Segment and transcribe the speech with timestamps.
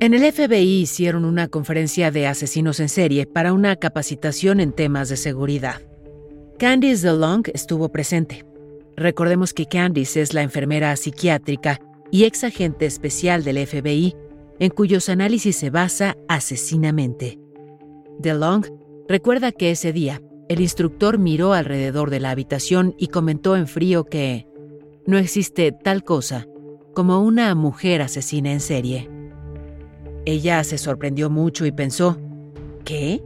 [0.00, 5.08] En el FBI hicieron una conferencia de asesinos en serie para una capacitación en temas
[5.08, 5.82] de seguridad.
[6.56, 8.44] Candice DeLong estuvo presente.
[8.96, 11.80] Recordemos que Candice es la enfermera psiquiátrica
[12.12, 14.14] y ex agente especial del FBI,
[14.60, 17.40] en cuyos análisis se basa asesinamente.
[18.20, 18.66] DeLong
[19.08, 24.04] recuerda que ese día el instructor miró alrededor de la habitación y comentó en frío
[24.04, 24.46] que
[25.08, 26.46] no existe tal cosa
[26.94, 29.17] como una mujer asesina en serie.
[30.28, 32.18] Ella se sorprendió mucho y pensó,
[32.84, 33.22] ¿qué?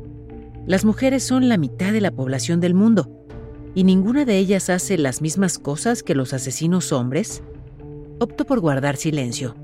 [0.68, 3.26] Las mujeres son la mitad de la población del mundo,
[3.74, 7.42] y ninguna de ellas hace las mismas cosas que los asesinos hombres.
[8.20, 9.56] Optó por guardar silencio.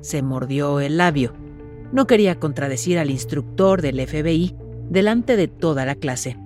[0.00, 1.34] Se mordió el labio.
[1.92, 4.56] No quería contradecir al instructor del FBI
[4.90, 6.36] delante de toda la clase.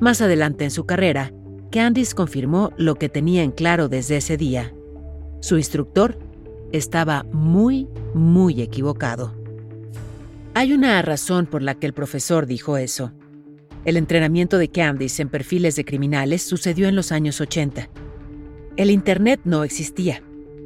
[0.00, 1.34] Más adelante en su carrera,
[1.70, 4.72] Candice confirmó lo que tenía en claro desde ese día.
[5.40, 6.18] Su instructor
[6.72, 9.37] estaba muy, muy equivocado.
[10.58, 13.12] Hay una razón por la que el profesor dijo eso.
[13.84, 17.88] El entrenamiento de Candice en perfiles de criminales sucedió en los años 80.
[18.76, 20.20] El Internet no existía.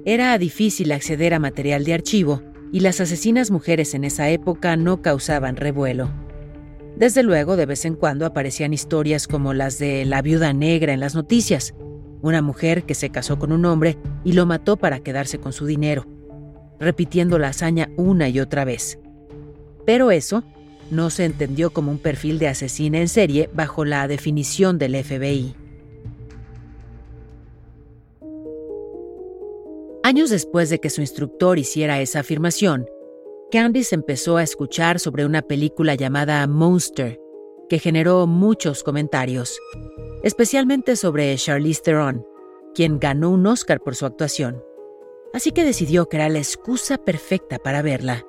[0.07, 2.41] Era difícil acceder a material de archivo
[2.73, 6.11] y las asesinas mujeres en esa época no causaban revuelo.
[6.97, 11.01] Desde luego, de vez en cuando aparecían historias como las de la viuda negra en
[11.01, 11.75] las noticias,
[12.23, 15.67] una mujer que se casó con un hombre y lo mató para quedarse con su
[15.67, 16.07] dinero,
[16.81, 18.99] repitiendo la hazaña una y otra vez.
[19.85, 20.45] Pero eso
[20.91, 25.55] no se entendió como un perfil de asesina en serie bajo la definición del FBI.
[30.05, 32.87] Años después de que su instructor hiciera esa afirmación,
[33.53, 37.21] Candice empezó a escuchar sobre una película llamada Monster,
[37.69, 39.59] que generó muchos comentarios,
[40.23, 42.27] especialmente sobre Charlize Theron,
[42.75, 44.63] quien ganó un Oscar por su actuación.
[45.33, 48.27] Así que decidió que era la excusa perfecta para verla.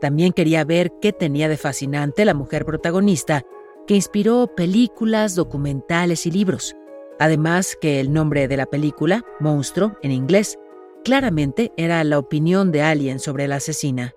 [0.00, 3.44] También quería ver qué tenía de fascinante la mujer protagonista,
[3.86, 6.76] que inspiró películas, documentales y libros.
[7.18, 10.56] Además que el nombre de la película, Monstruo, en inglés,
[11.04, 14.14] claramente era la opinión de alguien sobre la asesina.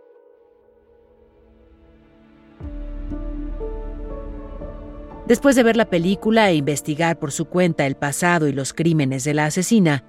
[5.26, 9.24] Después de ver la película e investigar por su cuenta el pasado y los crímenes
[9.24, 10.04] de la asesina,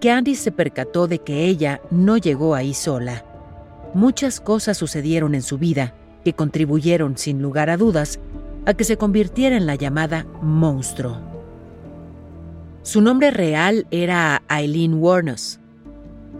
[0.00, 3.24] Candice se percató de que ella no llegó ahí sola
[3.94, 5.94] muchas cosas sucedieron en su vida
[6.24, 8.18] que contribuyeron, sin lugar a dudas,
[8.66, 11.20] a que se convirtiera en la llamada monstruo.
[12.82, 15.60] Su nombre real era Eileen Warnos.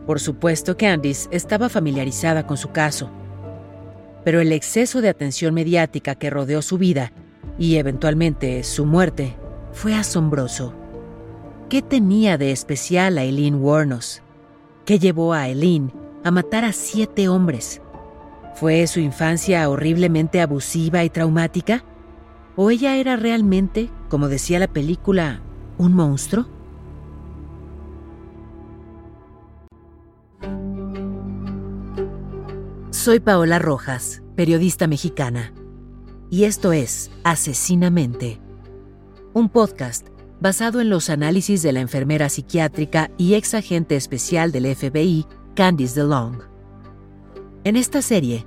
[0.06, 3.10] Por supuesto, Candice estaba familiarizada con su caso,
[4.24, 7.12] pero el exceso de atención mediática que rodeó su vida
[7.58, 9.36] y eventualmente su muerte
[9.72, 10.74] fue asombroso.
[11.68, 14.22] ¿Qué tenía de especial Eileen Warnos?
[14.84, 15.92] ¿Qué llevó a Eileen
[16.24, 17.82] a matar a siete hombres.
[18.54, 21.84] ¿Fue su infancia horriblemente abusiva y traumática?
[22.56, 25.42] ¿O ella era realmente, como decía la película,
[25.76, 26.46] un monstruo?
[32.90, 35.52] Soy Paola Rojas, periodista mexicana,
[36.30, 38.40] y esto es Asesinamente,
[39.34, 40.06] un podcast
[40.40, 45.94] basado en los análisis de la enfermera psiquiátrica y ex agente especial del FBI Candice
[46.00, 46.40] DeLong.
[47.62, 48.44] En esta serie,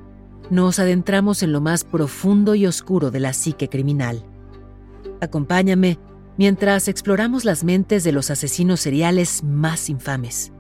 [0.49, 4.25] nos adentramos en lo más profundo y oscuro de la psique criminal.
[5.21, 5.99] Acompáñame
[6.37, 10.51] mientras exploramos las mentes de los asesinos seriales más infames.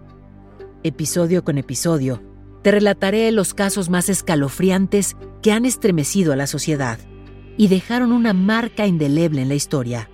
[0.83, 2.23] Episodio con episodio,
[2.61, 6.97] te relataré los casos más escalofriantes que han estremecido a la sociedad
[7.57, 10.09] y dejaron una marca indeleble en la historia.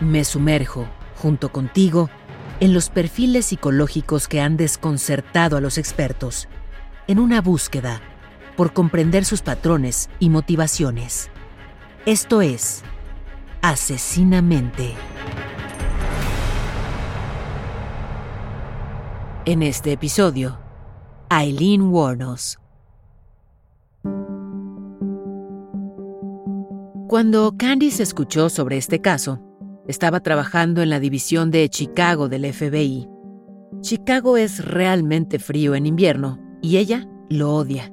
[0.00, 0.88] Me sumerjo
[1.22, 2.10] junto contigo,
[2.58, 6.48] en los perfiles psicológicos que han desconcertado a los expertos,
[7.06, 8.00] en una búsqueda
[8.56, 11.30] por comprender sus patrones y motivaciones.
[12.06, 12.82] Esto es
[13.62, 14.94] Asesinamente.
[19.44, 20.58] En este episodio,
[21.30, 22.58] Eileen Warnos
[27.08, 29.51] Cuando Candice escuchó sobre este caso,
[29.86, 33.08] estaba trabajando en la división de Chicago del FBI.
[33.80, 37.92] Chicago es realmente frío en invierno y ella lo odia.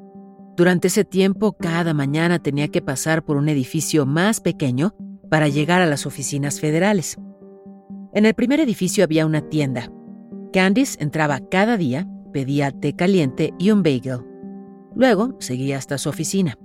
[0.56, 4.94] Durante ese tiempo, cada mañana tenía que pasar por un edificio más pequeño
[5.30, 7.18] para llegar a las oficinas federales.
[8.14, 9.92] En el primer edificio había una tienda.
[10.52, 14.26] Candice entraba cada día, pedía té caliente y un bagel.
[14.96, 16.58] Luego seguía hasta su oficina.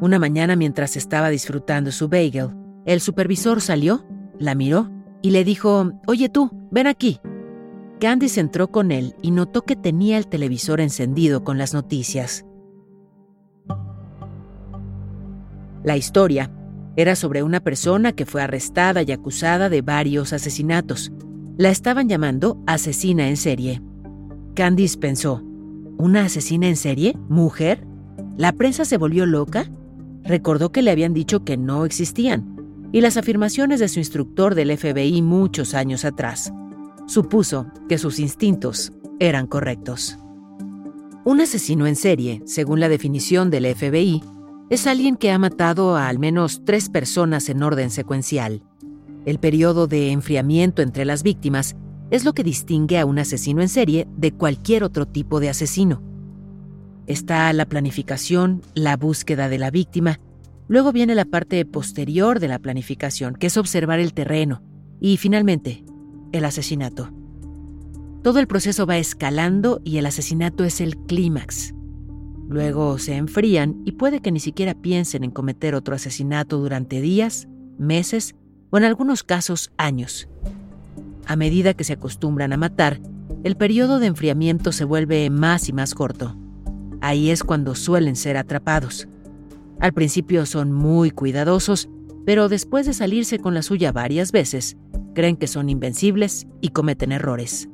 [0.00, 2.50] Una mañana mientras estaba disfrutando su bagel,
[2.84, 4.04] el supervisor salió,
[4.40, 4.90] la miró
[5.22, 7.20] y le dijo, Oye tú, ven aquí.
[8.00, 12.46] Candice entró con él y notó que tenía el televisor encendido con las noticias.
[15.84, 16.50] La historia
[16.96, 21.12] era sobre una persona que fue arrestada y acusada de varios asesinatos.
[21.56, 23.82] La estaban llamando asesina en serie.
[24.54, 25.42] Candice pensó,
[25.98, 27.16] ¿una asesina en serie?
[27.28, 27.86] ¿Mujer?
[28.38, 29.70] ¿La prensa se volvió loca?
[30.24, 32.56] Recordó que le habían dicho que no existían,
[32.92, 36.52] y las afirmaciones de su instructor del FBI muchos años atrás.
[37.06, 40.18] Supuso que sus instintos eran correctos.
[41.24, 44.22] Un asesino en serie, según la definición del FBI,
[44.70, 48.62] es alguien que ha matado a al menos tres personas en orden secuencial.
[49.26, 51.76] El periodo de enfriamiento entre las víctimas
[52.10, 56.02] es lo que distingue a un asesino en serie de cualquier otro tipo de asesino.
[57.06, 60.20] Está la planificación, la búsqueda de la víctima,
[60.70, 64.62] luego viene la parte posterior de la planificación, que es observar el terreno,
[65.00, 65.84] y finalmente,
[66.30, 67.10] el asesinato.
[68.22, 71.74] Todo el proceso va escalando y el asesinato es el clímax.
[72.48, 77.48] Luego se enfrían y puede que ni siquiera piensen en cometer otro asesinato durante días,
[77.76, 78.36] meses
[78.70, 80.28] o en algunos casos años.
[81.26, 83.00] A medida que se acostumbran a matar,
[83.42, 86.36] el periodo de enfriamiento se vuelve más y más corto.
[87.00, 89.08] Ahí es cuando suelen ser atrapados.
[89.80, 91.88] Al principio son muy cuidadosos,
[92.26, 94.76] pero después de salirse con la suya varias veces,
[95.14, 97.68] creen que son invencibles y cometen errores.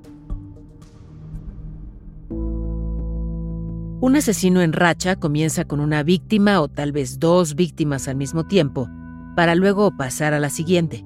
[3.98, 8.46] Un asesino en racha comienza con una víctima o tal vez dos víctimas al mismo
[8.46, 8.88] tiempo,
[9.34, 11.04] para luego pasar a la siguiente.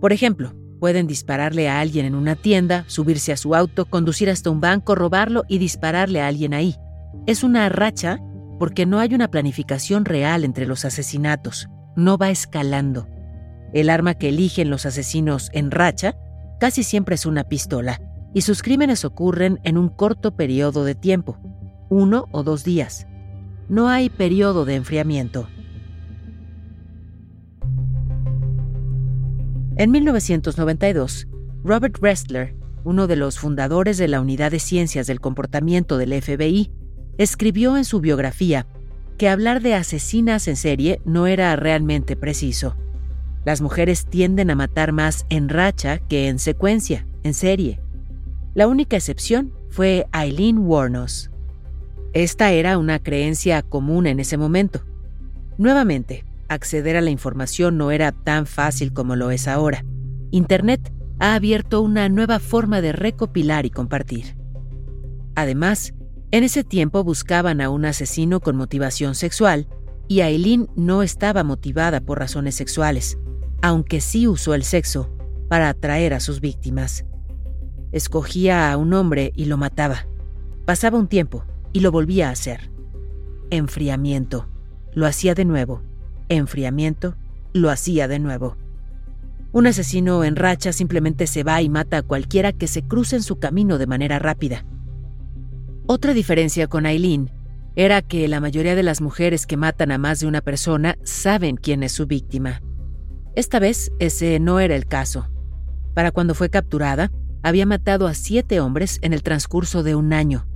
[0.00, 4.50] Por ejemplo, pueden dispararle a alguien en una tienda, subirse a su auto, conducir hasta
[4.50, 6.74] un banco, robarlo y dispararle a alguien ahí.
[7.26, 8.18] Es una racha
[8.64, 13.06] porque no hay una planificación real entre los asesinatos, no va escalando.
[13.74, 16.16] El arma que eligen los asesinos en racha
[16.60, 18.00] casi siempre es una pistola,
[18.32, 21.38] y sus crímenes ocurren en un corto periodo de tiempo,
[21.90, 23.06] uno o dos días.
[23.68, 25.46] No hay periodo de enfriamiento.
[29.76, 31.28] En 1992,
[31.62, 36.72] Robert Restler, uno de los fundadores de la Unidad de Ciencias del Comportamiento del FBI,
[37.18, 38.66] escribió en su biografía
[39.18, 42.76] que hablar de asesinas en serie no era realmente preciso.
[43.44, 47.80] Las mujeres tienden a matar más en racha que en secuencia, en serie.
[48.54, 51.30] La única excepción fue Eileen Warnos.
[52.12, 54.84] Esta era una creencia común en ese momento.
[55.58, 59.84] Nuevamente, acceder a la información no era tan fácil como lo es ahora.
[60.30, 64.36] Internet ha abierto una nueva forma de recopilar y compartir.
[65.34, 65.92] Además,
[66.30, 69.68] en ese tiempo buscaban a un asesino con motivación sexual
[70.08, 73.18] y Aileen no estaba motivada por razones sexuales,
[73.62, 75.10] aunque sí usó el sexo
[75.48, 77.04] para atraer a sus víctimas.
[77.92, 80.06] Escogía a un hombre y lo mataba.
[80.64, 82.70] Pasaba un tiempo, y lo volvía a hacer.
[83.50, 84.48] Enfriamiento.
[84.94, 85.82] Lo hacía de nuevo.
[86.28, 87.16] Enfriamiento.
[87.52, 88.56] Lo hacía de nuevo.
[89.52, 93.22] Un asesino en racha simplemente se va y mata a cualquiera que se cruce en
[93.22, 94.64] su camino de manera rápida.
[95.86, 97.30] Otra diferencia con Aileen
[97.76, 101.56] era que la mayoría de las mujeres que matan a más de una persona saben
[101.56, 102.62] quién es su víctima.
[103.34, 105.28] Esta vez ese no era el caso.
[105.92, 107.10] Para cuando fue capturada,
[107.42, 110.46] había matado a siete hombres en el transcurso de un año.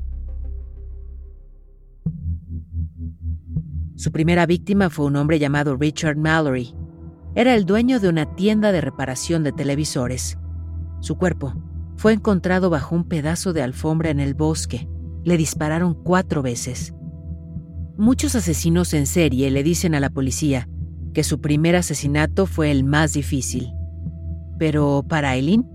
[3.96, 6.74] Su primera víctima fue un hombre llamado Richard Mallory.
[7.34, 10.38] Era el dueño de una tienda de reparación de televisores.
[11.00, 11.52] Su cuerpo
[11.96, 14.88] fue encontrado bajo un pedazo de alfombra en el bosque.
[15.28, 16.94] Le dispararon cuatro veces.
[17.98, 20.70] Muchos asesinos en serie le dicen a la policía
[21.12, 23.70] que su primer asesinato fue el más difícil.
[24.58, 25.68] Pero para Eileen,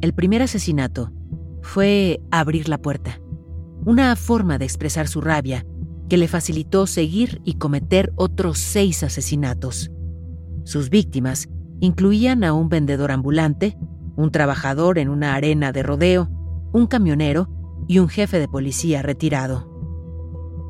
[0.00, 1.12] el primer asesinato
[1.60, 3.20] fue abrir la puerta.
[3.84, 5.66] Una forma de expresar su rabia
[6.08, 9.90] que le facilitó seguir y cometer otros seis asesinatos.
[10.64, 13.76] Sus víctimas incluían a un vendedor ambulante,
[14.16, 16.30] un trabajador en una arena de rodeo,
[16.72, 17.53] un camionero
[17.86, 19.70] y un jefe de policía retirado.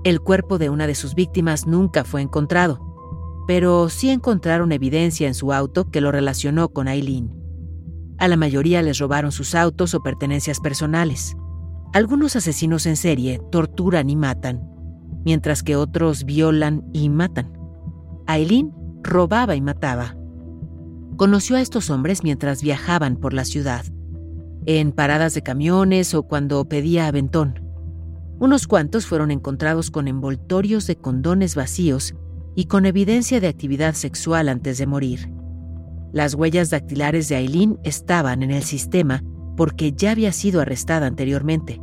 [0.04, 2.80] El cuerpo de una de sus víctimas nunca fue encontrado.
[3.46, 7.30] pero sí encontraron evidencia en su auto que lo relacionó con Aileen.
[8.18, 11.36] A la mayoría les robaron sus autos o pertenencias personales.
[11.92, 14.62] Algunos asesinos en serie torturan y matan,
[15.24, 17.52] mientras que otros violan y matan.
[18.26, 20.16] Aileen robaba y mataba.
[21.16, 23.84] Conoció a estos hombres mientras viajaban por la ciudad,
[24.66, 27.60] en paradas de camiones o cuando pedía aventón.
[28.38, 32.14] Unos cuantos fueron encontrados con envoltorios de condones vacíos
[32.54, 35.30] y con evidencia de actividad sexual antes de morir.
[36.12, 39.22] Las huellas dactilares de Aileen estaban en el sistema
[39.56, 41.80] porque ya había sido arrestada anteriormente.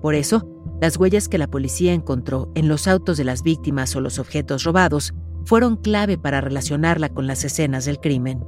[0.00, 0.48] Por eso,
[0.80, 4.64] las huellas que la policía encontró en los autos de las víctimas o los objetos
[4.64, 8.44] robados fueron clave para relacionarla con las escenas del crimen.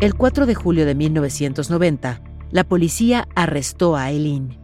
[0.00, 4.56] El 4 de julio de 1990, la policía arrestó a Eileen.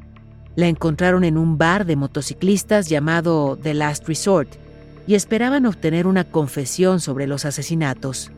[0.54, 4.48] La encontraron en un bar de motociclistas llamado The Last Resort
[5.06, 8.32] y esperaban obtener una confesión sobre los asesinatos.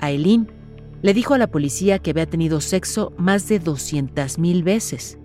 [0.00, 0.50] Eileen
[1.02, 5.18] le dijo a la policía que había tenido sexo más de 200.000 veces.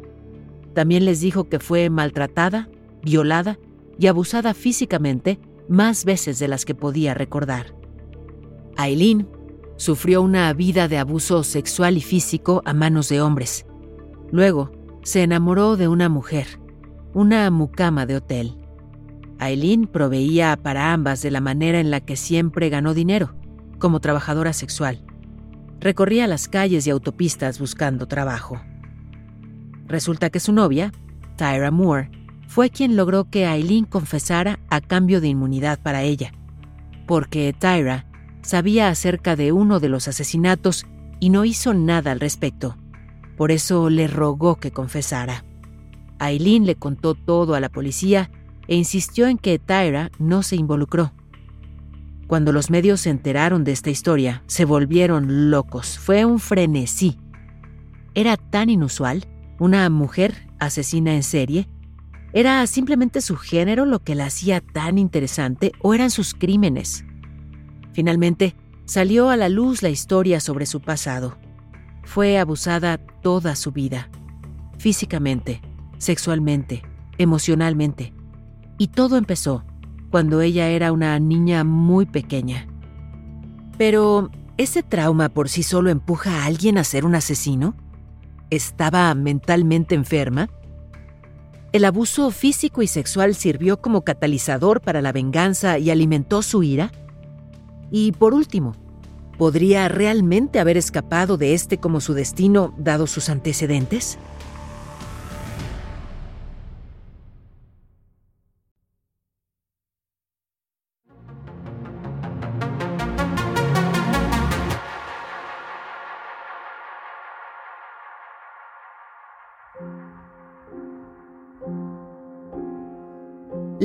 [0.73, 2.67] También les dijo que fue maltratada,
[3.01, 3.57] violada
[3.97, 7.73] y abusada físicamente más veces de las que podía recordar.
[8.75, 9.29] Aileen
[9.75, 13.65] sufrió una vida de abuso sexual y físico a manos de hombres.
[14.31, 14.71] Luego,
[15.03, 16.59] se enamoró de una mujer,
[17.13, 18.57] una mucama de hotel.
[19.39, 23.35] Aileen proveía para ambas de la manera en la que siempre ganó dinero,
[23.79, 25.03] como trabajadora sexual.
[25.79, 28.61] Recorría las calles y autopistas buscando trabajo.
[29.87, 30.93] Resulta que su novia,
[31.35, 32.09] Tyra Moore,
[32.47, 36.31] fue quien logró que Aileen confesara a cambio de inmunidad para ella,
[37.05, 38.05] porque Tyra
[38.43, 40.85] sabía acerca de uno de los asesinatos
[41.19, 42.77] y no hizo nada al respecto.
[43.38, 45.43] Por eso le rogó que confesara.
[46.19, 48.29] Aileen le contó todo a la policía
[48.67, 51.13] e insistió en que Tyra no se involucró.
[52.27, 56.00] Cuando los medios se enteraron de esta historia, se volvieron locos.
[56.00, 57.17] Fue un frenesí.
[58.15, 59.25] Era tan inusual,
[59.59, 61.67] una mujer asesina en serie.
[62.31, 67.05] ¿Era simplemente su género lo que la hacía tan interesante o eran sus crímenes?
[67.93, 71.38] Finalmente, salió a la luz la historia sobre su pasado.
[72.03, 74.09] Fue abusada toda su vida,
[74.77, 75.62] físicamente,
[75.97, 76.83] sexualmente,
[77.17, 78.13] emocionalmente.
[78.77, 79.63] Y todo empezó
[80.09, 82.67] cuando ella era una niña muy pequeña.
[83.77, 87.75] Pero, ¿ese trauma por sí solo empuja a alguien a ser un asesino?
[88.50, 90.50] ¿Estaba mentalmente enferma?
[91.71, 96.91] ¿El abuso físico y sexual sirvió como catalizador para la venganza y alimentó su ira?
[97.95, 98.73] Y por último,
[99.38, 104.17] ¿podría realmente haber escapado de este como su destino dado sus antecedentes?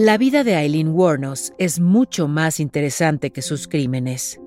[0.00, 4.40] La vida de Eileen Warnos es mucho más interesante que sus crímenes.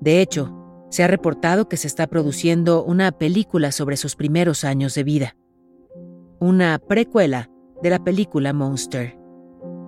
[0.00, 0.52] De hecho,
[0.90, 5.36] se ha reportado que se está produciendo una película sobre sus primeros años de vida.
[6.40, 7.48] Una precuela
[7.80, 9.16] de la película Monster.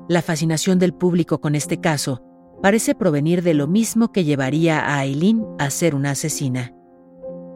[0.09, 2.23] La fascinación del público con este caso
[2.63, 6.73] parece provenir de lo mismo que llevaría a Eileen a ser una asesina.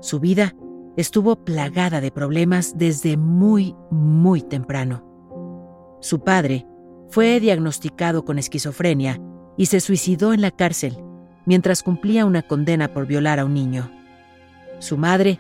[0.01, 0.57] Su vida
[0.97, 5.07] estuvo plagada de problemas desde muy, muy temprano.
[6.01, 6.67] Su padre,
[7.15, 9.21] fue diagnosticado con esquizofrenia
[9.57, 10.99] y se suicidó en la cárcel
[11.47, 13.89] mientras cumplía una condena por violar a un niño.
[14.81, 15.39] Su madre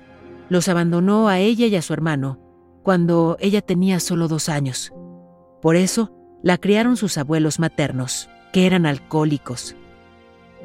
[0.49, 2.39] los abandonó a ella y a su hermano
[2.85, 4.93] cuando ella tenía solo dos años.
[5.61, 6.13] Por eso
[6.45, 9.75] la criaron sus abuelos maternos, que eran alcohólicos.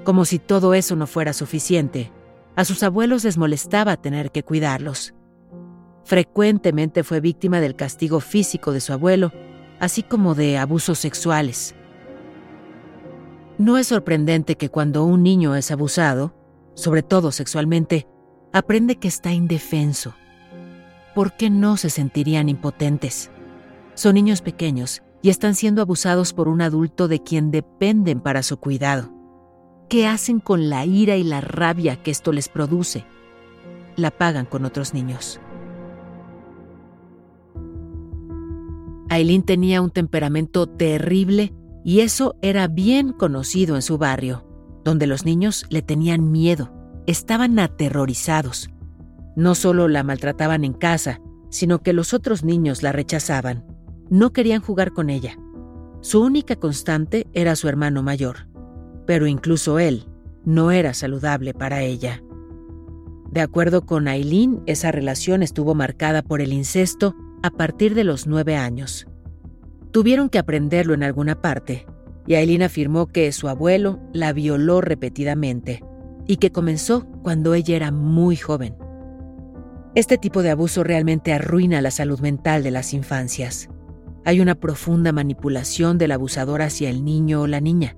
[0.04, 2.12] Como si todo eso no fuera suficiente,
[2.56, 5.16] a sus abuelos les molestaba tener que cuidarlos.
[6.04, 9.32] Frecuentemente fue víctima del castigo físico de su abuelo
[9.80, 11.76] así como de abusos sexuales.
[13.58, 16.34] No es sorprendente que cuando un niño es abusado,
[16.76, 18.08] sobre todo sexualmente,
[18.54, 20.14] aprende que está indefenso.
[21.14, 23.32] ¿Por qué no se sentirían impotentes?
[23.96, 28.58] Son niños pequeños y están siendo abusados por un adulto de quien dependen para su
[28.58, 29.12] cuidado.
[29.90, 33.06] ¿Qué hacen con la ira y la rabia que esto les produce?
[33.96, 35.42] La pagan con otros niños.
[39.10, 44.46] Aileen tenía un temperamento terrible y eso era bien conocido en su barrio,
[44.84, 46.72] donde los niños le tenían miedo,
[47.08, 48.70] estaban aterrorizados.
[49.36, 53.66] No solo la maltrataban en casa, sino que los otros niños la rechazaban.
[54.10, 55.38] No querían jugar con ella.
[56.02, 58.48] Su única constante era su hermano mayor,
[59.06, 60.06] pero incluso él
[60.46, 62.24] no era saludable para ella.
[63.32, 68.28] De acuerdo con Aileen, esa relación estuvo marcada por el incesto a partir de los
[68.28, 69.08] nueve años.
[69.92, 71.86] Tuvieron que aprenderlo en alguna parte,
[72.28, 75.84] y Aileen afirmó que su abuelo la violó repetidamente
[76.28, 78.76] y que comenzó cuando ella era muy joven.
[79.96, 83.68] Este tipo de abuso realmente arruina la salud mental de las infancias.
[84.26, 87.98] Hay una profunda manipulación del abusador hacia el niño o la niña.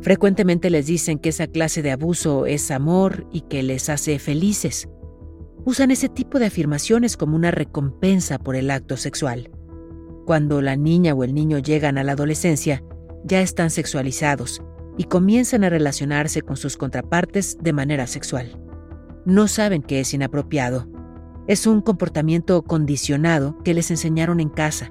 [0.00, 4.88] Frecuentemente les dicen que esa clase de abuso es amor y que les hace felices.
[5.64, 9.50] Usan ese tipo de afirmaciones como una recompensa por el acto sexual.
[10.26, 12.82] Cuando la niña o el niño llegan a la adolescencia,
[13.24, 14.62] ya están sexualizados
[14.96, 18.60] y comienzan a relacionarse con sus contrapartes de manera sexual.
[19.24, 20.88] No saben que es inapropiado.
[21.46, 24.90] Es un comportamiento condicionado que les enseñaron en casa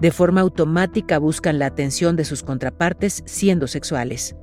[0.00, 4.34] de forma automática buscan la atención de sus contrapartes siendo sexuales.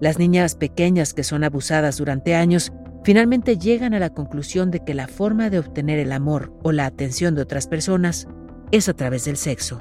[0.00, 2.72] Las niñas pequeñas que son abusadas durante años
[3.04, 6.86] finalmente llegan a la conclusión de que la forma de obtener el amor o la
[6.86, 8.28] atención de otras personas
[8.70, 9.80] es a través del sexo.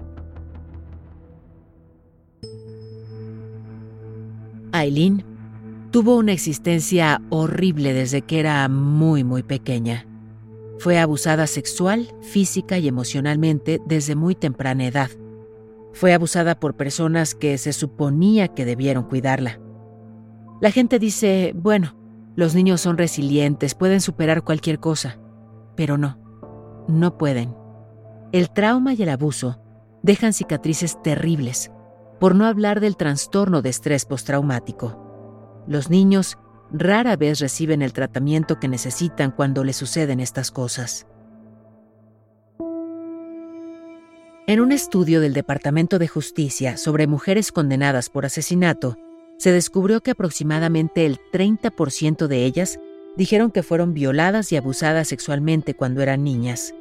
[4.72, 5.24] Aileen
[5.92, 10.06] tuvo una existencia horrible desde que era muy muy pequeña.
[10.78, 15.10] Fue abusada sexual, física y emocionalmente desde muy temprana edad.
[15.94, 19.60] Fue abusada por personas que se suponía que debieron cuidarla.
[20.62, 21.99] La gente dice, bueno,
[22.40, 25.20] los niños son resilientes, pueden superar cualquier cosa,
[25.76, 26.18] pero no,
[26.88, 27.54] no pueden.
[28.32, 29.62] El trauma y el abuso
[30.04, 31.70] dejan cicatrices terribles,
[32.18, 35.66] por no hablar del trastorno de estrés postraumático.
[35.68, 36.38] Los niños
[36.72, 41.08] rara vez reciben el tratamiento que necesitan cuando les suceden estas cosas.
[44.48, 48.96] En un estudio del Departamento de Justicia sobre mujeres condenadas por asesinato,
[49.40, 52.80] se descubrió que aproximadamente el 30% de ellas
[53.16, 56.76] dijeron que fueron violadas y abusadas sexualmente cuando eran niñas.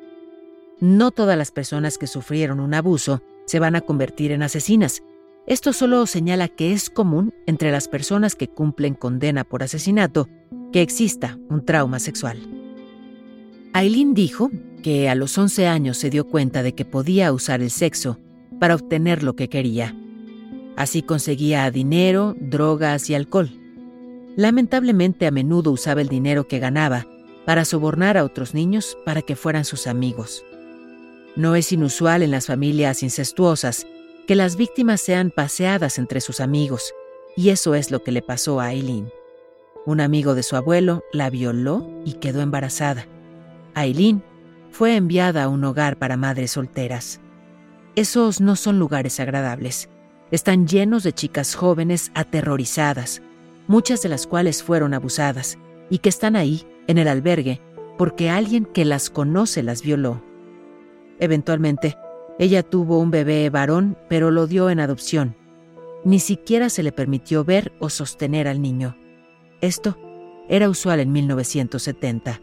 [0.81, 5.03] No todas las personas que sufrieron un abuso se van a convertir en asesinas,
[5.47, 10.29] esto solo señala que es común entre las personas que cumplen condena por asesinato
[10.73, 12.39] que exista un trauma sexual.
[13.73, 14.51] Aileen dijo
[14.83, 18.19] que a los 11 años se dio cuenta de que podía usar el sexo
[18.59, 19.98] para obtener lo que quería.
[20.79, 23.51] Así conseguía dinero, drogas y alcohol.
[24.37, 27.05] Lamentablemente a menudo usaba el dinero que ganaba
[27.45, 30.45] para sobornar a otros niños para que fueran sus amigos.
[31.35, 33.89] No es inusual en las familias incestuosas
[34.29, 36.95] que las víctimas sean paseadas entre sus amigos,
[37.37, 39.11] y eso es lo que le pasó a Aileen.
[39.85, 43.09] Un amigo de su abuelo la violó y quedó embarazada.
[43.75, 44.23] Aileen
[44.71, 47.19] fue enviada a un hogar para madres solteras.
[47.97, 49.89] Esos no son lugares agradables.
[50.31, 53.23] Están llenos de chicas jóvenes aterrorizadas,
[53.67, 57.61] muchas de las cuales fueron abusadas, y que están ahí, en el albergue,
[57.97, 60.23] porque alguien que las conoce las violó.
[61.19, 61.97] Eventualmente,
[62.39, 65.35] ella tuvo un bebé varón, pero lo dio en adopción.
[66.05, 68.97] Ni siquiera se le permitió ver o sostener al niño.
[69.61, 69.99] Esto
[70.49, 72.41] era usual en 1970.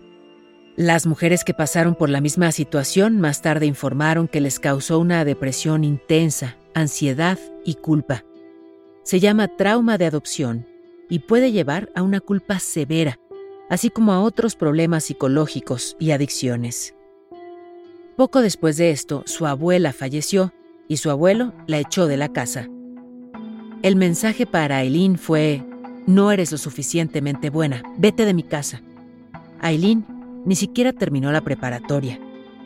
[0.76, 5.24] Las mujeres que pasaron por la misma situación más tarde informaron que les causó una
[5.24, 8.24] depresión intensa, ansiedad y culpa.
[9.02, 10.68] Se llama trauma de adopción
[11.10, 13.20] y puede llevar a una culpa severa,
[13.70, 16.94] así como a otros problemas psicológicos y adicciones.
[18.18, 20.54] Poco después de esto, su abuela falleció
[20.88, 22.70] y su abuelo la echó de la casa.
[23.82, 25.64] El mensaje para Aileen fue,
[26.06, 28.82] no eres lo suficientemente buena, vete de mi casa.
[29.62, 30.06] Aileen
[30.46, 32.20] ni siquiera terminó la preparatoria.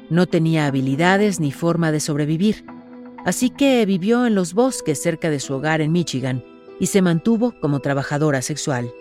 [0.09, 2.65] No tenía habilidades ni forma de sobrevivir,
[3.25, 6.43] así que vivió en los bosques cerca de su hogar en Michigan
[6.79, 8.91] y se mantuvo como trabajadora sexual.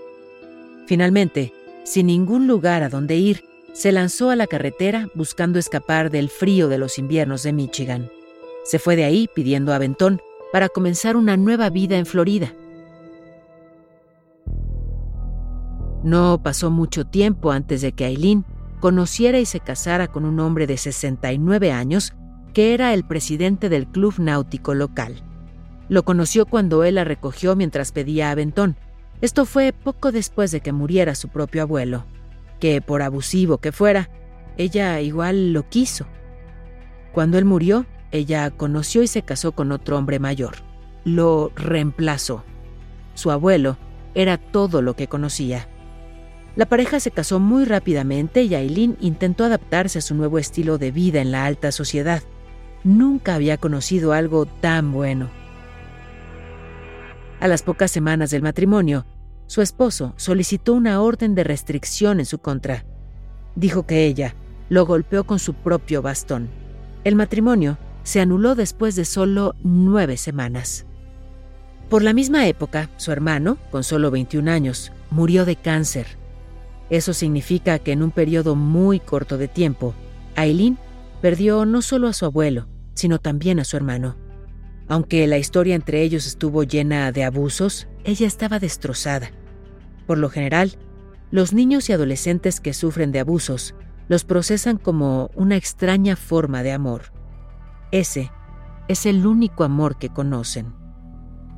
[0.86, 1.52] Finalmente,
[1.84, 6.68] sin ningún lugar a donde ir, se lanzó a la carretera buscando escapar del frío
[6.68, 8.10] de los inviernos de Michigan.
[8.64, 10.20] Se fue de ahí pidiendo aventón
[10.52, 12.52] para comenzar una nueva vida en Florida.
[16.02, 18.44] No pasó mucho tiempo antes de que Aileen
[18.80, 22.14] conociera y se casara con un hombre de 69 años
[22.58, 25.22] que era el presidente del club náutico local.
[25.88, 28.74] Lo conoció cuando él la recogió mientras pedía aventón.
[29.20, 32.04] Esto fue poco después de que muriera su propio abuelo
[32.58, 34.10] que por abusivo que fuera,
[34.56, 36.08] ella igual lo quiso.
[37.12, 40.56] Cuando él murió, ella conoció y se casó con otro hombre mayor.
[41.04, 42.42] Lo reemplazó.
[43.14, 43.78] Su abuelo
[44.16, 45.68] era todo lo que conocía.
[46.56, 50.90] La pareja se casó muy rápidamente y Aileen intentó adaptarse a su nuevo estilo de
[50.90, 52.20] vida en la alta sociedad.
[52.84, 55.28] Nunca había conocido algo tan bueno.
[57.40, 59.06] A las pocas semanas del matrimonio,
[59.46, 62.84] su esposo solicitó una orden de restricción en su contra.
[63.54, 64.34] Dijo que ella
[64.68, 66.48] lo golpeó con su propio bastón.
[67.04, 70.84] El matrimonio se anuló después de solo nueve semanas.
[71.88, 76.06] Por la misma época, su hermano, con solo 21 años, murió de cáncer.
[76.90, 79.94] Eso significa que en un periodo muy corto de tiempo,
[80.36, 80.78] Aileen
[81.20, 84.16] perdió no solo a su abuelo, sino también a su hermano.
[84.88, 89.30] Aunque la historia entre ellos estuvo llena de abusos, ella estaba destrozada.
[90.06, 90.78] Por lo general,
[91.30, 93.74] los niños y adolescentes que sufren de abusos
[94.08, 97.12] los procesan como una extraña forma de amor.
[97.92, 98.30] Ese
[98.88, 100.72] es el único amor que conocen.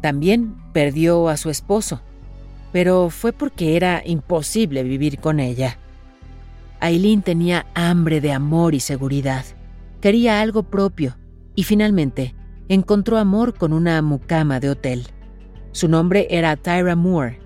[0.02, 2.02] También perdió a su esposo,
[2.72, 5.78] pero fue porque era imposible vivir con ella.
[6.80, 9.44] Aileen tenía hambre de amor y seguridad.
[10.00, 11.16] Quería algo propio
[11.54, 12.34] y finalmente
[12.68, 15.06] encontró amor con una mucama de hotel.
[15.72, 17.38] Su nombre era Tyra Moore.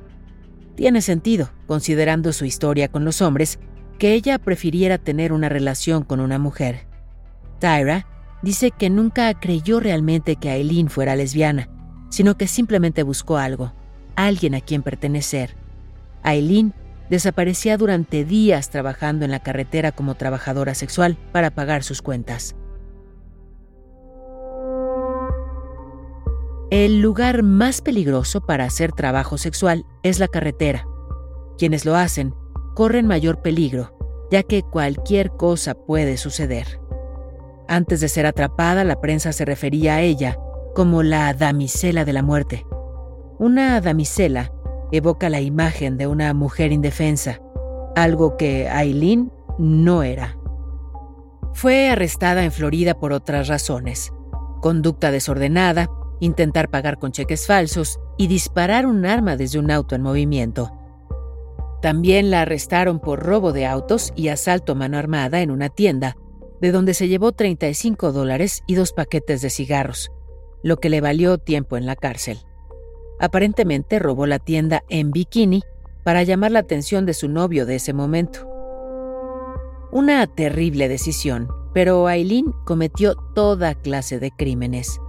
[0.77, 3.59] Tiene sentido, considerando su historia con los hombres,
[3.99, 6.87] que ella prefiriera tener una relación con una mujer.
[7.59, 8.07] Tyra
[8.43, 11.69] dice que nunca creyó realmente que Aileen fuera lesbiana,
[12.09, 13.73] sino que simplemente buscó algo,
[14.17, 15.57] alguien a quien pertenecer.
[16.23, 16.73] Aileen
[17.11, 22.57] desaparecía durante días trabajando en la carretera como trabajadora sexual para pagar sus cuentas.
[26.71, 30.87] El lugar más peligroso para hacer trabajo sexual es la carretera.
[31.57, 32.35] Quienes lo hacen
[32.75, 33.97] corren mayor peligro,
[34.31, 36.81] ya que cualquier cosa puede suceder.
[37.69, 40.37] Antes de ser atrapada, la prensa se refería a ella
[40.75, 42.67] como la damisela de la muerte.
[43.39, 44.53] Una damisela
[44.97, 47.41] evoca la imagen de una mujer indefensa,
[47.97, 50.37] algo que Aileen no era.
[51.53, 54.13] Fue arrestada en Florida por otras razones.
[54.61, 55.89] Conducta desordenada,
[56.21, 60.73] intentar pagar con cheques falsos y disparar un arma desde un auto en movimiento.
[61.83, 66.17] También la arrestaron por robo de autos y asalto a mano armada en una tienda,
[66.61, 70.11] de donde se llevó 35 dólares y dos paquetes de cigarros
[70.65, 72.39] lo que le valió tiempo en la cárcel.
[73.21, 75.63] Aparentemente robó la tienda en bikini
[76.03, 78.47] para llamar la atención de su novio de ese momento.
[79.93, 85.01] Una terrible decisión, pero Aileen cometió toda clase de crímenes.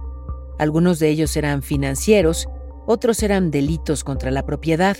[0.58, 2.48] Algunos de ellos eran financieros,
[2.86, 4.96] otros eran delitos contra la propiedad.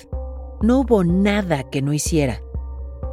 [0.60, 2.42] No hubo nada que no hiciera.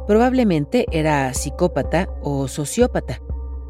[0.06, 3.20] Probablemente era psicópata o sociópata,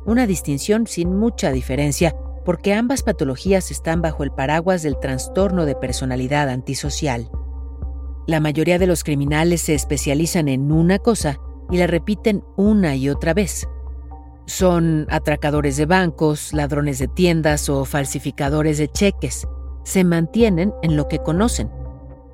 [0.06, 5.74] una distinción sin mucha diferencia porque ambas patologías están bajo el paraguas del trastorno de
[5.74, 7.30] personalidad antisocial.
[8.26, 11.38] La mayoría de los criminales se especializan en una cosa
[11.70, 13.66] y la repiten una y otra vez.
[14.46, 19.48] Son atracadores de bancos, ladrones de tiendas o falsificadores de cheques.
[19.84, 21.70] Se mantienen en lo que conocen.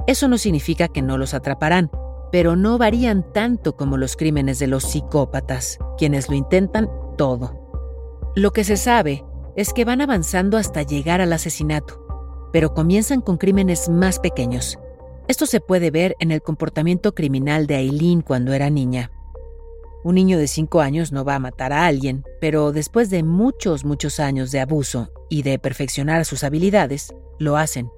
[0.06, 1.90] Eso no significa que no los atraparán,
[2.32, 7.60] pero no varían tanto como los crímenes de los psicópatas, quienes lo intentan todo.
[8.34, 9.24] Lo que se sabe
[9.56, 14.78] es que van avanzando hasta llegar al asesinato, pero comienzan con crímenes más pequeños.
[15.28, 19.12] Esto se puede ver en el comportamiento criminal de Aileen cuando era niña.
[20.02, 23.84] Un niño de 5 años no va a matar a alguien, pero después de muchos,
[23.84, 27.90] muchos años de abuso y de perfeccionar sus habilidades, lo hacen.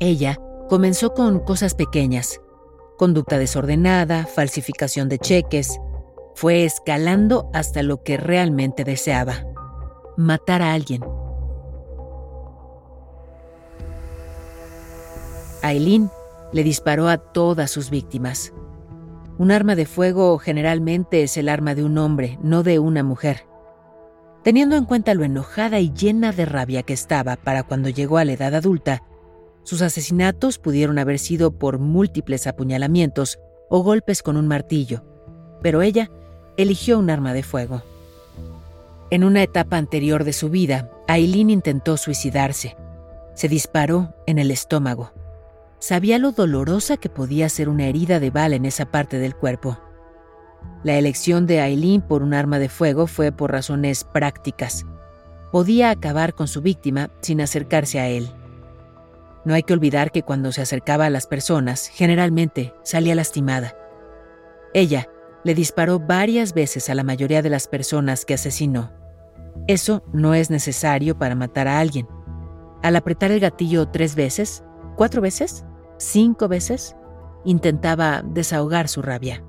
[0.00, 2.40] Ella comenzó con cosas pequeñas,
[2.96, 5.78] conducta desordenada, falsificación de cheques,
[6.36, 9.44] fue escalando hasta lo que realmente deseaba
[10.16, 11.04] matar a alguien.
[15.62, 16.10] Aileen
[16.52, 18.52] le disparó a todas sus víctimas.
[19.38, 23.46] Un arma de fuego generalmente es el arma de un hombre, no de una mujer.
[24.44, 28.24] Teniendo en cuenta lo enojada y llena de rabia que estaba para cuando llegó a
[28.24, 29.02] la edad adulta,
[29.62, 33.38] sus asesinatos pudieron haber sido por múltiples apuñalamientos
[33.70, 35.02] o golpes con un martillo,
[35.62, 36.10] pero ella
[36.58, 37.82] eligió un arma de fuego.
[39.14, 42.76] En una etapa anterior de su vida, Aileen intentó suicidarse.
[43.34, 45.12] Se disparó en el estómago.
[45.78, 49.78] Sabía lo dolorosa que podía ser una herida de bala en esa parte del cuerpo.
[50.82, 54.84] La elección de Aileen por un arma de fuego fue por razones prácticas.
[55.52, 58.28] Podía acabar con su víctima sin acercarse a él.
[59.44, 63.76] No hay que olvidar que cuando se acercaba a las personas, generalmente salía lastimada.
[64.72, 65.08] Ella
[65.44, 69.03] le disparó varias veces a la mayoría de las personas que asesinó.
[69.66, 72.06] Eso no es necesario para matar a alguien.
[72.82, 74.62] Al apretar el gatillo tres veces,
[74.96, 75.64] cuatro veces,
[75.98, 76.96] cinco veces,
[77.44, 79.42] intentaba desahogar su rabia.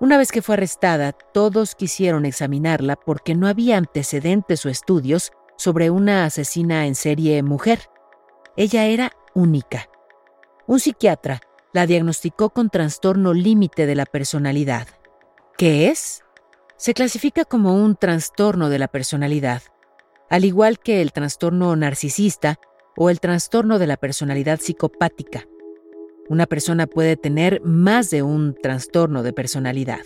[0.00, 5.90] Una vez que fue arrestada, todos quisieron examinarla porque no había antecedentes o estudios sobre
[5.90, 7.80] una asesina en serie mujer.
[8.56, 9.88] Ella era única.
[10.68, 11.40] Un psiquiatra
[11.72, 14.86] la diagnosticó con trastorno límite de la personalidad.
[15.56, 16.22] ¿Qué es?
[16.78, 19.62] Se clasifica como un trastorno de la personalidad,
[20.30, 22.60] al igual que el trastorno narcisista
[22.96, 25.44] o el trastorno de la personalidad psicopática.
[26.28, 30.02] Una persona puede tener más de un trastorno de personalidad.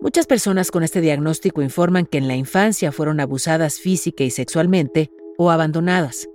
[0.00, 5.10] Muchas personas con este diagnóstico informan que en la infancia fueron abusadas física y sexualmente
[5.36, 6.28] o abandonadas.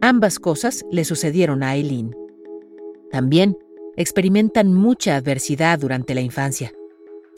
[0.00, 2.16] Ambas cosas le sucedieron a Eileen.
[3.10, 3.58] También
[3.96, 6.72] experimentan mucha adversidad durante la infancia.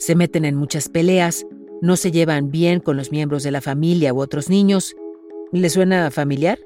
[0.03, 1.47] Se meten en muchas peleas,
[1.81, 4.97] no se llevan bien con los miembros de la familia u otros niños.
[5.53, 6.59] ¿Le suena familiar?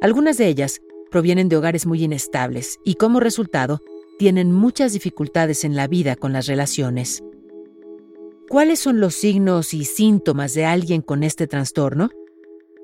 [0.00, 3.82] Algunas de ellas provienen de hogares muy inestables y como resultado
[4.18, 7.22] tienen muchas dificultades en la vida con las relaciones.
[8.48, 12.10] ¿Cuáles son los signos y síntomas de alguien con este trastorno?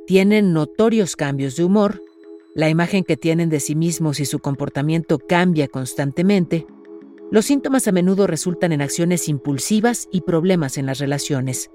[0.06, 2.00] Tienen notorios cambios de humor,
[2.54, 6.68] la imagen que tienen de sí mismos y su comportamiento cambia constantemente,
[7.32, 11.70] los síntomas a menudo resultan en acciones impulsivas y problemas en las relaciones.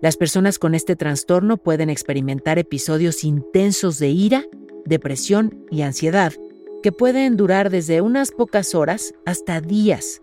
[0.00, 4.44] Las personas con este trastorno pueden experimentar episodios intensos de ira,
[4.84, 6.32] depresión y ansiedad,
[6.80, 10.22] que pueden durar desde unas pocas horas hasta días.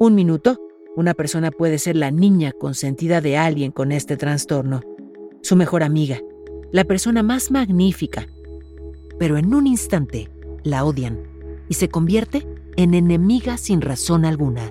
[0.00, 0.60] Un minuto,
[0.96, 4.80] una persona puede ser la niña consentida de alguien con este trastorno,
[5.42, 6.20] su mejor amiga,
[6.72, 8.26] la persona más magnífica,
[9.16, 10.28] pero en un instante
[10.64, 11.22] la odian
[11.68, 14.70] y se convierte en enemiga sin razón alguna.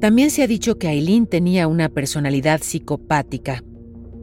[0.00, 3.62] También se ha dicho que Aileen tenía una personalidad psicopática,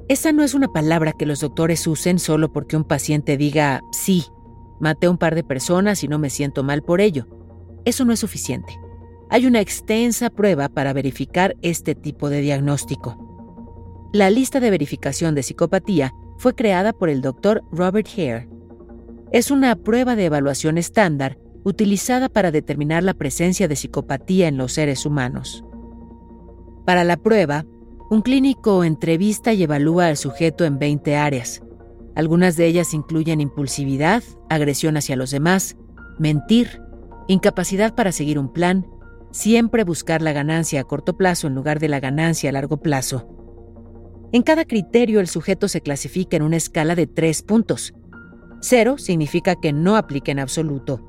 [0.10, 4.24] esa no es una palabra que los doctores usen solo porque un paciente diga, sí,
[4.80, 7.28] maté a un par de personas y no me siento mal por ello.
[7.84, 8.80] Eso no es suficiente.
[9.30, 14.10] Hay una extensa prueba para verificar este tipo de diagnóstico.
[14.14, 18.48] La lista de verificación de psicopatía fue creada por el doctor Robert Hare.
[19.32, 24.74] Es una prueba de evaluación estándar utilizada para determinar la presencia de psicopatía en los
[24.74, 25.66] seres humanos.
[26.86, 27.66] Para la prueba,
[28.10, 31.62] un clínico entrevista y evalúa al sujeto en 20 áreas.
[32.16, 35.76] Algunas de ellas incluyen impulsividad, agresión hacia los demás,
[36.18, 36.82] mentir,
[37.28, 38.88] incapacidad para seguir un plan,
[39.32, 43.28] siempre buscar la ganancia a corto plazo en lugar de la ganancia a largo plazo.
[44.32, 47.94] En cada criterio el sujeto se clasifica en una escala de tres puntos.
[48.62, 51.02] Cero significa que no aplica en absoluto.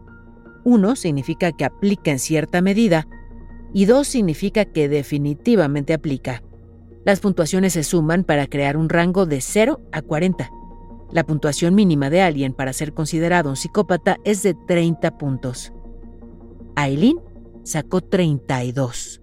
[0.65, 3.09] Uno significa que aplica en cierta medida.
[3.73, 6.43] Y dos significa que definitivamente aplica.
[7.05, 10.51] Las puntuaciones se suman para crear un rango de 0 a 40.
[11.11, 15.73] La puntuación mínima de alguien para ser considerado un psicópata es de 30 puntos.
[16.77, 17.19] Aileen
[17.65, 19.23] sacó 32.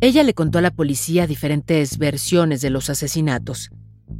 [0.00, 3.70] Ella le contó a la policía diferentes versiones de los asesinatos.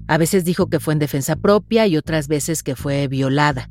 [0.08, 3.70] A veces dijo que fue en defensa propia y otras veces que fue violada.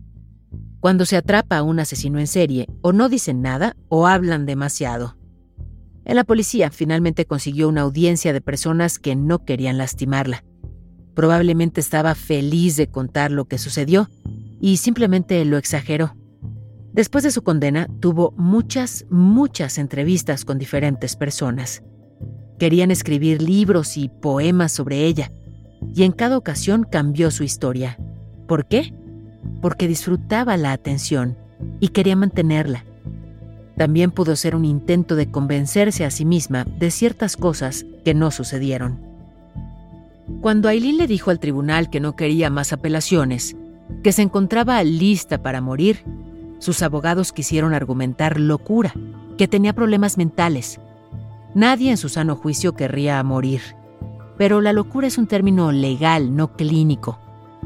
[0.79, 5.17] Cuando se atrapa a un asesino en serie, o no dicen nada o hablan demasiado.
[6.05, 10.43] En la policía finalmente consiguió una audiencia de personas que no querían lastimarla.
[11.13, 14.09] Probablemente estaba feliz de contar lo que sucedió
[14.59, 16.15] y simplemente lo exageró.
[16.93, 21.83] Después de su condena, tuvo muchas, muchas entrevistas con diferentes personas.
[22.59, 25.31] Querían escribir libros y poemas sobre ella,
[25.93, 27.97] y en cada ocasión cambió su historia.
[28.47, 28.93] ¿Por qué?
[29.61, 31.37] Porque disfrutaba la atención
[31.79, 32.85] y quería mantenerla.
[33.77, 38.31] También pudo ser un intento de convencerse a sí misma de ciertas cosas que no
[38.31, 38.99] sucedieron.
[40.41, 43.55] Cuando Aileen le dijo al tribunal que no quería más apelaciones,
[44.03, 46.03] que se encontraba lista para morir,
[46.59, 48.93] sus abogados quisieron argumentar locura,
[49.37, 50.79] que tenía problemas mentales.
[51.55, 53.61] Nadie en su sano juicio querría morir.
[54.41, 57.19] Pero la locura es un término legal, no clínico,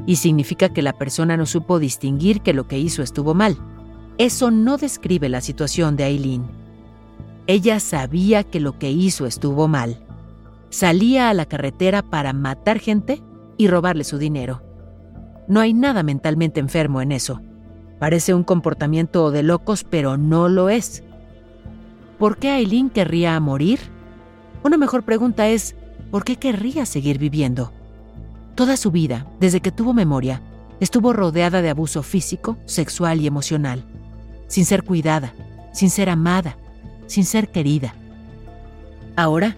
[0.05, 3.57] y significa que la persona no supo distinguir que lo que hizo estuvo mal
[4.17, 6.45] eso no describe la situación de Aileen.
[7.47, 9.97] Ella sabía que lo que hizo estuvo mal.
[10.69, 13.21] Salía a la carretera para matar gente
[13.57, 14.61] y robarle su dinero.
[15.49, 17.41] No hay nada mentalmente enfermo en eso.
[17.99, 21.03] Parece un comportamiento de locos, pero no lo es.
[22.17, 23.79] ¿Por qué Aileen querría morir?
[24.63, 25.75] Una mejor pregunta es,
[26.11, 27.71] ¿por qué querría seguir viviendo?
[28.55, 30.41] Toda su vida, desde que tuvo memoria,
[30.79, 33.85] estuvo rodeada de abuso físico, sexual y emocional
[34.47, 35.33] sin ser cuidada,
[35.73, 36.57] sin ser amada,
[37.07, 37.95] sin ser querida.
[39.15, 39.57] Ahora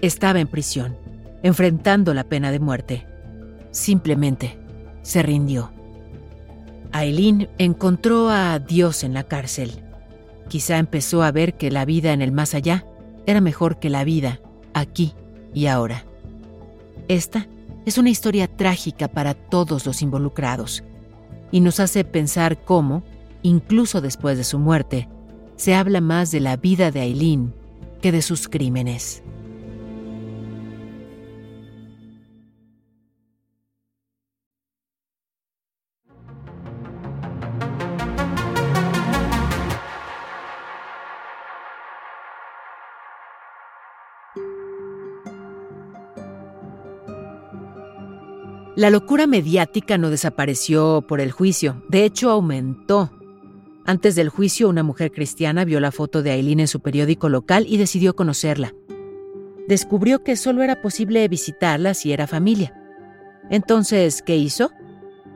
[0.00, 0.96] estaba en prisión,
[1.42, 3.06] enfrentando la pena de muerte.
[3.70, 4.58] Simplemente
[5.02, 5.72] se rindió.
[6.92, 9.82] Aileen encontró a Dios en la cárcel.
[10.48, 12.86] Quizá empezó a ver que la vida en el más allá
[13.26, 14.40] era mejor que la vida
[14.74, 15.14] aquí
[15.54, 16.04] y ahora.
[17.08, 17.46] Esta
[17.86, 20.82] es una historia trágica para todos los involucrados
[21.50, 23.02] y nos hace pensar cómo,
[23.42, 25.08] incluso después de su muerte,
[25.56, 27.54] se habla más de la vida de Aileen
[28.02, 29.22] que de sus crímenes.
[48.84, 53.10] La locura mediática no desapareció por el juicio, de hecho aumentó.
[53.86, 57.64] Antes del juicio, una mujer cristiana vio la foto de Aileen en su periódico local
[57.66, 58.74] y decidió conocerla.
[59.66, 62.78] Descubrió que solo era posible visitarla si era familia.
[63.48, 64.70] Entonces, ¿qué hizo?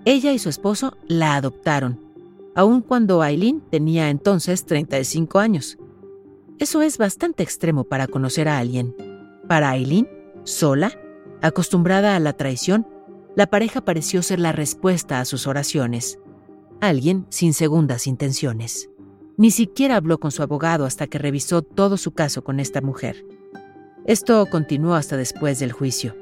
[0.05, 1.99] Ella y su esposo la adoptaron,
[2.55, 5.79] aun cuando Aileen tenía entonces 35 años.
[6.59, 8.95] Eso es bastante extremo para conocer a alguien.
[9.49, 10.07] Para Aileen,
[10.45, 10.93] sola,
[11.41, 12.87] acostumbrada a la traición,
[13.38, 16.18] la pareja pareció ser la respuesta a sus oraciones.
[16.81, 18.90] Alguien sin segundas intenciones.
[19.37, 23.24] Ni siquiera habló con su abogado hasta que revisó todo su caso con esta mujer.
[24.07, 26.16] Esto continuó hasta después del juicio.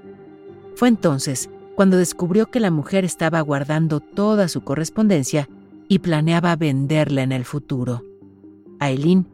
[0.75, 5.49] Fue entonces cuando descubrió que la mujer estaba guardando toda su correspondencia
[5.89, 8.05] y planeaba venderla en el futuro.
[8.79, 9.27] Aileen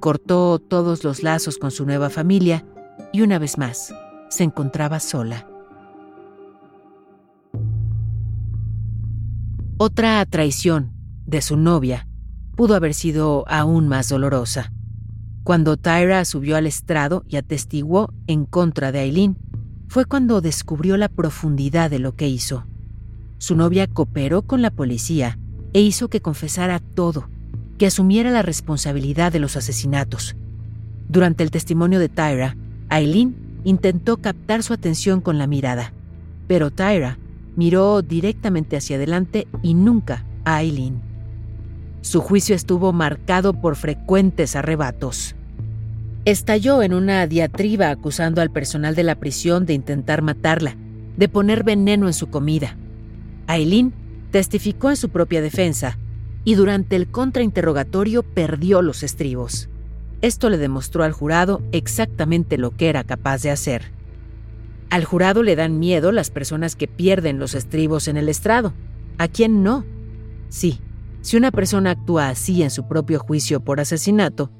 [0.00, 2.66] cortó todos los lazos con su nueva familia
[3.12, 3.94] y una vez más
[4.28, 5.46] se encontraba sola.
[9.80, 10.90] Otra traición
[11.24, 12.08] de su novia
[12.56, 14.72] pudo haber sido aún más dolorosa.
[15.44, 19.38] Cuando Tyra subió al estrado y atestiguó en contra de Aileen,
[19.86, 22.66] fue cuando descubrió la profundidad de lo que hizo.
[23.38, 25.38] Su novia cooperó con la policía
[25.72, 27.30] e hizo que confesara todo,
[27.78, 30.34] que asumiera la responsabilidad de los asesinatos.
[31.08, 32.56] Durante el testimonio de Tyra,
[32.88, 35.92] Aileen intentó captar su atención con la mirada,
[36.48, 37.16] pero Tyra
[37.58, 41.00] miró directamente hacia adelante y nunca a Aileen.
[42.02, 45.34] Su juicio estuvo marcado por frecuentes arrebatos.
[46.24, 50.76] Estalló en una diatriba acusando al personal de la prisión de intentar matarla,
[51.16, 52.76] de poner veneno en su comida.
[53.48, 53.92] Aileen
[54.30, 55.98] testificó en su propia defensa
[56.44, 59.68] y durante el contrainterrogatorio perdió los estribos.
[60.22, 63.97] Esto le demostró al jurado exactamente lo que era capaz de hacer.
[64.90, 68.72] Al jurado le dan miedo las personas que pierden los estribos en el estrado.
[69.18, 69.84] ¿A quién no?
[70.48, 70.80] Sí,
[71.20, 74.50] si una persona actúa así en su propio juicio por asesinato,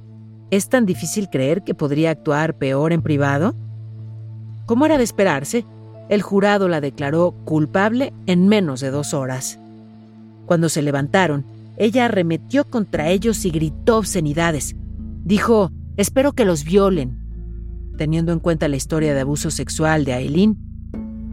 [0.51, 3.55] ¿es tan difícil creer que podría actuar peor en privado?
[4.67, 5.65] Como era de esperarse,
[6.11, 9.59] el jurado la declaró culpable en menos de dos horas.
[10.45, 14.75] Cuando se levantaron, ella arremetió contra ellos y gritó obscenidades.
[15.25, 17.28] Dijo, espero que los violen,
[17.99, 20.57] teniendo en cuenta la historia de abuso sexual de Aileen,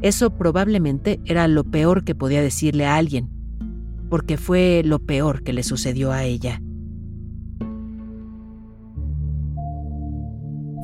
[0.01, 3.29] eso probablemente era lo peor que podía decirle a alguien,
[4.09, 6.61] porque fue lo peor que le sucedió a ella.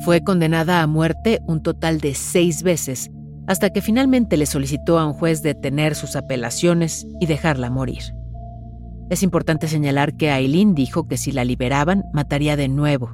[0.04, 3.10] Fue condenada a muerte un total de seis veces,
[3.46, 8.02] hasta que finalmente le solicitó a un juez detener sus apelaciones y dejarla morir.
[9.10, 13.12] Es importante señalar que Aileen dijo que si la liberaban, mataría de nuevo,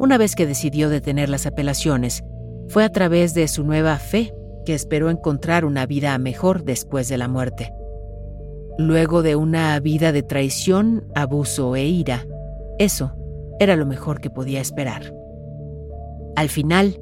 [0.00, 2.24] una vez que decidió detener las apelaciones,
[2.68, 4.32] fue a través de su nueva fe
[4.64, 7.70] que esperó encontrar una vida mejor después de la muerte.
[8.78, 12.26] Luego de una vida de traición, abuso e ira,
[12.78, 13.12] eso
[13.58, 15.14] era lo mejor que podía esperar.
[16.34, 16.98] Al final,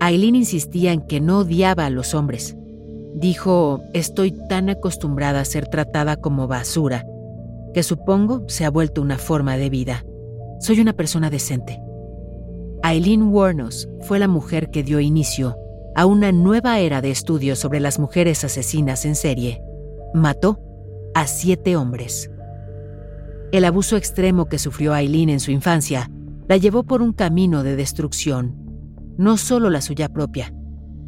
[0.00, 2.56] Aileen insistía en que no odiaba a los hombres.
[3.14, 7.04] Dijo, estoy tan acostumbrada a ser tratada como basura,
[7.74, 10.06] que supongo se ha vuelto una forma de vida.
[10.60, 11.82] Soy una persona decente.
[12.84, 15.56] Eileen Warnos fue la mujer que dio inicio
[15.96, 19.60] a una nueva era de estudios sobre las mujeres asesinas en serie.
[20.14, 20.60] Mató
[21.14, 22.30] a siete hombres.
[23.50, 26.08] El abuso extremo que sufrió Eileen en su infancia
[26.46, 28.54] la llevó por un camino de destrucción,
[29.16, 30.54] no solo la suya propia,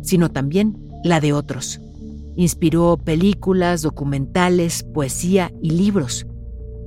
[0.03, 1.81] sino también la de otros.
[2.35, 6.27] Inspiró películas, documentales, poesía y libros.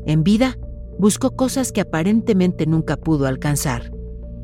[0.05, 0.57] En vida,
[0.99, 3.92] buscó cosas que aparentemente nunca pudo alcanzar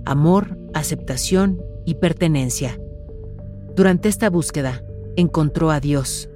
[0.09, 2.79] amor, aceptación y pertenencia.
[3.75, 4.83] Durante esta búsqueda,
[5.15, 6.29] encontró a Dios.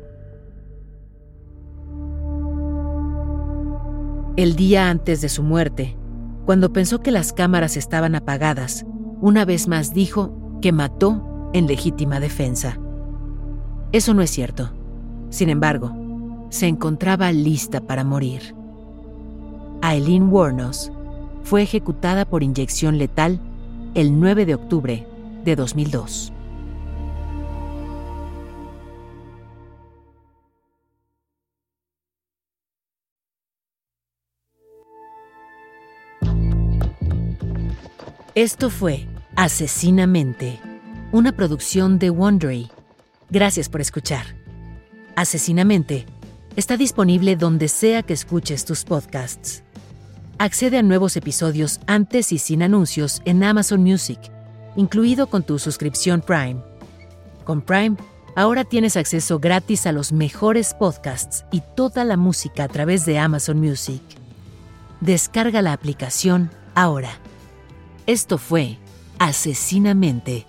[4.36, 5.98] El día antes de su muerte,
[6.46, 8.86] cuando pensó que las cámaras estaban apagadas,
[9.22, 12.78] una vez más dijo que mató en legítima defensa.
[13.92, 14.72] Eso no es cierto.
[15.30, 15.96] Sin embargo,
[16.50, 18.56] se encontraba lista para morir.
[19.82, 20.92] Aileen Warnos
[21.44, 23.40] fue ejecutada por inyección letal
[23.96, 25.08] el 9 de octubre
[25.44, 26.34] de 2002.
[38.36, 40.60] Esto fue Asesinamente,
[41.12, 42.72] una producción de Wondery.
[43.30, 44.26] Gracias por escuchar.
[45.16, 46.08] Asesinamente
[46.56, 49.64] está disponible donde sea que escuches tus podcasts.
[50.40, 54.20] Accede a nuevos episodios antes y sin anuncios en Amazon Music,
[54.76, 56.58] incluido con tu suscripción Prime.
[57.44, 57.98] Con Prime,
[58.36, 63.20] ahora tienes acceso gratis a los mejores podcasts y toda la música a través de
[63.20, 64.02] Amazon Music.
[65.02, 67.12] Descarga la aplicación ahora.
[68.08, 68.80] Esto fue
[69.20, 70.48] Asesinamente,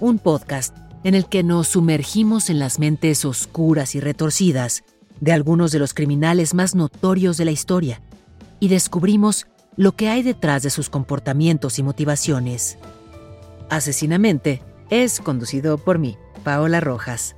[0.00, 0.74] un podcast
[1.04, 4.82] en el que nos sumergimos en las mentes oscuras y retorcidas
[5.20, 8.00] de algunos de los criminales más notorios de la historia
[8.60, 9.46] y descubrimos
[9.76, 12.78] lo que hay detrás de sus comportamientos y motivaciones.
[13.70, 17.36] Asesinamente es conducido por mí, Paola Rojas,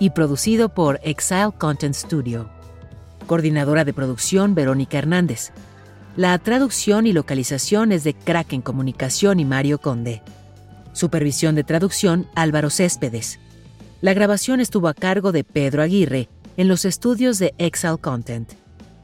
[0.00, 2.48] y producido por Exile Content Studio.
[3.26, 5.52] Coordinadora de producción Verónica Hernández.
[6.16, 10.22] La traducción y localización es de Kraken Comunicación y Mario Conde.
[10.92, 13.38] Supervisión de traducción Álvaro Céspedes.
[14.00, 18.61] La grabación estuvo a cargo de Pedro Aguirre en los estudios de Excel Content.